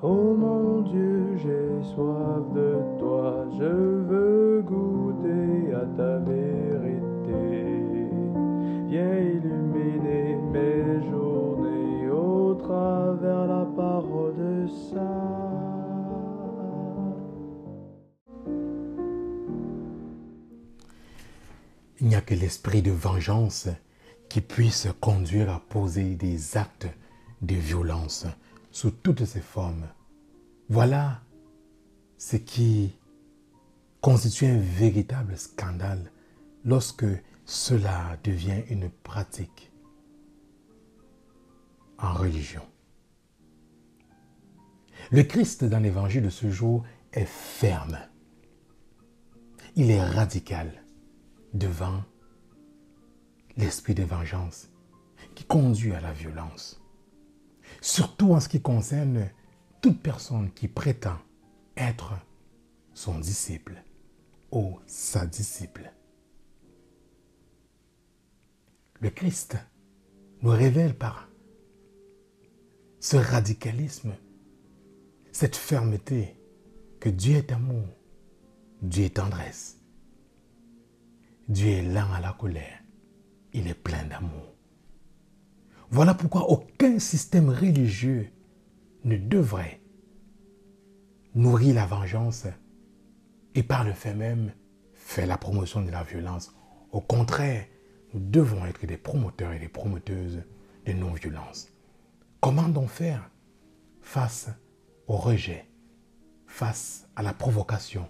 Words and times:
Oh 0.00 0.32
mon 0.32 0.82
Dieu, 0.82 1.36
j'ai 1.38 1.82
soif 1.92 2.52
de 2.54 2.78
toi, 3.00 3.44
je 3.58 3.64
veux 3.64 4.62
goûter 4.62 5.74
à 5.74 5.84
ta 5.96 6.18
vérité. 6.18 7.02
Viens 8.86 9.18
illuminer 9.18 10.36
mes 10.52 11.02
journées 11.10 12.10
au 12.10 12.54
travers 12.54 13.48
la 13.48 13.64
parole 13.74 14.36
de 14.36 14.68
ça. 14.68 15.18
Il 22.00 22.06
n'y 22.06 22.14
a 22.14 22.20
que 22.20 22.34
l'esprit 22.34 22.82
de 22.82 22.92
vengeance 22.92 23.68
qui 24.28 24.42
puisse 24.42 24.86
conduire 25.00 25.50
à 25.50 25.60
poser 25.68 26.14
des 26.14 26.56
actes 26.56 26.86
de 27.42 27.56
violence 27.56 28.28
sous 28.70 28.90
toutes 28.90 29.24
ses 29.24 29.40
formes. 29.40 29.88
Voilà 30.68 31.22
ce 32.18 32.36
qui 32.36 32.96
constitue 34.00 34.46
un 34.46 34.58
véritable 34.58 35.36
scandale 35.36 36.10
lorsque 36.64 37.06
cela 37.44 38.16
devient 38.22 38.62
une 38.68 38.90
pratique 38.90 39.72
en 41.98 42.12
religion. 42.12 42.62
Le 45.10 45.22
Christ 45.22 45.64
dans 45.64 45.78
l'évangile 45.78 46.22
de 46.22 46.28
ce 46.28 46.50
jour 46.50 46.84
est 47.12 47.24
ferme. 47.24 47.98
Il 49.76 49.90
est 49.90 50.02
radical 50.02 50.84
devant 51.54 52.02
l'esprit 53.56 53.94
de 53.94 54.04
vengeance 54.04 54.68
qui 55.34 55.44
conduit 55.44 55.92
à 55.92 56.00
la 56.00 56.12
violence. 56.12 56.80
Surtout 57.80 58.32
en 58.32 58.40
ce 58.40 58.48
qui 58.48 58.60
concerne 58.60 59.30
toute 59.80 60.02
personne 60.02 60.50
qui 60.52 60.68
prétend 60.68 61.18
être 61.76 62.14
son 62.92 63.18
disciple 63.18 63.82
ou 64.50 64.78
sa 64.86 65.26
disciple. 65.26 65.92
Le 69.00 69.10
Christ 69.10 69.56
nous 70.42 70.50
révèle 70.50 70.96
par 70.96 71.28
ce 72.98 73.16
radicalisme, 73.16 74.14
cette 75.30 75.56
fermeté, 75.56 76.34
que 76.98 77.08
Dieu 77.08 77.36
est 77.36 77.52
amour, 77.52 77.86
Dieu 78.82 79.04
est 79.04 79.16
tendresse, 79.16 79.80
Dieu 81.48 81.68
est 81.68 81.82
lent 81.82 82.12
à 82.12 82.20
la 82.20 82.32
colère, 82.32 82.82
il 83.52 83.68
est 83.68 83.74
plein 83.74 84.04
d'amour. 84.04 84.57
Voilà 85.90 86.14
pourquoi 86.14 86.50
aucun 86.50 86.98
système 86.98 87.48
religieux 87.48 88.28
ne 89.04 89.16
devrait 89.16 89.80
nourrir 91.34 91.74
la 91.74 91.86
vengeance 91.86 92.46
et 93.54 93.62
par 93.62 93.84
le 93.84 93.92
fait 93.92 94.14
même 94.14 94.52
faire 94.92 95.26
la 95.26 95.38
promotion 95.38 95.82
de 95.82 95.90
la 95.90 96.02
violence. 96.02 96.54
Au 96.92 97.00
contraire, 97.00 97.64
nous 98.12 98.20
devons 98.20 98.66
être 98.66 98.84
des 98.86 98.96
promoteurs 98.96 99.52
et 99.52 99.58
des 99.58 99.68
promoteuses 99.68 100.42
de 100.84 100.92
non-violence. 100.92 101.68
Comment 102.40 102.68
donc 102.68 102.88
faire 102.90 103.30
face 104.00 104.48
au 105.06 105.16
rejet, 105.16 105.66
face 106.46 107.08
à 107.16 107.22
la 107.22 107.32
provocation 107.32 108.08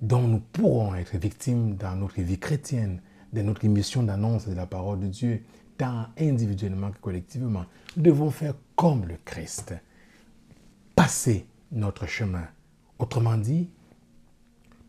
dont 0.00 0.26
nous 0.26 0.40
pourrons 0.40 0.96
être 0.96 1.16
victimes 1.16 1.76
dans 1.76 1.94
notre 1.94 2.20
vie 2.20 2.38
chrétienne, 2.38 3.00
de 3.32 3.40
notre 3.40 3.66
mission 3.66 4.02
d'annonce 4.02 4.48
de 4.48 4.54
la 4.54 4.66
parole 4.66 4.98
de 4.98 5.06
Dieu, 5.06 5.44
individuellement 6.18 6.90
que 6.90 6.98
collectivement. 6.98 7.64
Nous 7.96 8.02
devons 8.02 8.30
faire 8.30 8.54
comme 8.76 9.06
le 9.06 9.16
Christ, 9.24 9.74
passer 10.94 11.46
notre 11.70 12.06
chemin. 12.06 12.46
Autrement 12.98 13.36
dit, 13.36 13.70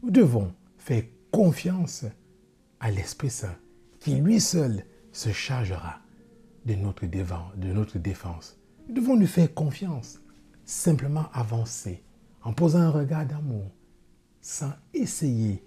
nous 0.01 0.11
devons 0.11 0.53
faire 0.77 1.03
confiance 1.31 2.05
à 2.79 2.91
l'Esprit 2.91 3.29
Saint, 3.29 3.55
qui 3.99 4.15
lui 4.15 4.39
seul 4.39 4.85
se 5.11 5.31
chargera 5.31 5.99
de 6.65 6.75
notre, 6.75 7.05
de 7.05 7.67
notre 7.73 7.97
défense. 7.99 8.57
Nous 8.87 8.95
devons 8.95 9.15
lui 9.15 9.27
faire 9.27 9.53
confiance, 9.53 10.19
simplement 10.65 11.25
avancer, 11.33 12.03
en 12.41 12.53
posant 12.53 12.79
un 12.79 12.89
regard 12.89 13.25
d'amour, 13.25 13.71
sans 14.41 14.73
essayer 14.93 15.63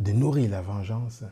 de 0.00 0.12
nourrir 0.12 0.50
la 0.50 0.60
vengeance 0.60 1.24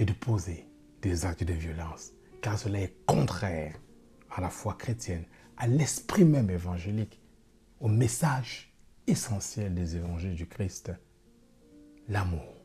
et 0.00 0.06
de 0.06 0.14
poser 0.14 0.66
des 1.02 1.26
actes 1.26 1.44
de 1.44 1.52
violence, 1.52 2.12
car 2.40 2.58
cela 2.58 2.80
est 2.80 2.96
contraire 3.04 3.78
à 4.30 4.40
la 4.40 4.48
foi 4.48 4.74
chrétienne, 4.74 5.26
à 5.58 5.66
l'esprit 5.66 6.24
même 6.24 6.48
évangélique, 6.48 7.20
au 7.80 7.88
message 7.88 8.72
essentiel 9.06 9.74
des 9.74 9.96
évangiles 9.96 10.34
du 10.34 10.48
Christ, 10.48 10.90
l'amour. 12.08 12.59